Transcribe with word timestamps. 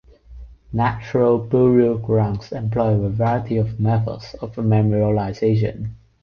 Natural 0.73 1.37
burial 1.37 1.95
grounds 1.99 2.51
employ 2.51 2.99
a 2.99 3.07
variety 3.09 3.57
of 3.57 3.79
methods 3.79 4.33
of 4.41 4.55
memorialization. 4.55 5.91